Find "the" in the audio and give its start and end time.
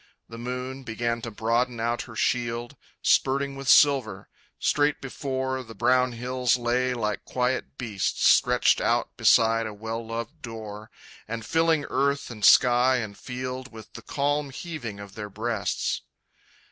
0.27-0.39, 5.61-5.75, 13.93-14.01